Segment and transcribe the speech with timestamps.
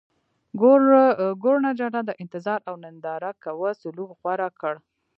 [1.43, 4.75] ګورنرجنرال د انتظار او ننداره کوه سلوک غوره کړ.